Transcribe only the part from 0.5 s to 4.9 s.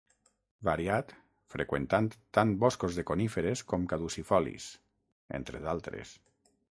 Variat, freqüentant tant boscos de coníferes com caducifolis,